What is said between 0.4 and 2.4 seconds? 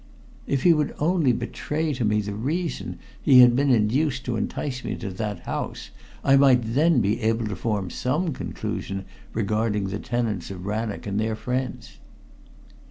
If he would only betray to me the